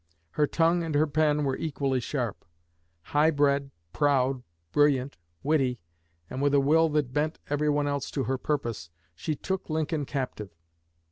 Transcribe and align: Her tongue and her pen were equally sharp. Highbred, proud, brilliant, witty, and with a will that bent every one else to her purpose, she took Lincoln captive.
Her 0.31 0.47
tongue 0.47 0.81
and 0.81 0.95
her 0.95 1.05
pen 1.05 1.43
were 1.43 1.55
equally 1.55 1.99
sharp. 1.99 2.43
Highbred, 3.09 3.69
proud, 3.93 4.41
brilliant, 4.71 5.15
witty, 5.43 5.79
and 6.27 6.41
with 6.41 6.55
a 6.55 6.59
will 6.59 6.89
that 6.89 7.13
bent 7.13 7.37
every 7.51 7.69
one 7.69 7.87
else 7.87 8.09
to 8.17 8.23
her 8.23 8.39
purpose, 8.39 8.89
she 9.13 9.35
took 9.35 9.69
Lincoln 9.69 10.05
captive. 10.05 10.55